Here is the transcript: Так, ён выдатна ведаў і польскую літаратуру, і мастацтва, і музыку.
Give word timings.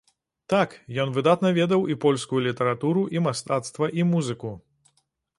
Так, 0.51 0.69
ён 1.01 1.09
выдатна 1.17 1.49
ведаў 1.57 1.83
і 1.95 1.97
польскую 2.05 2.39
літаратуру, 2.47 3.03
і 3.17 3.21
мастацтва, 3.27 3.91
і 3.99 4.07
музыку. 4.13 4.55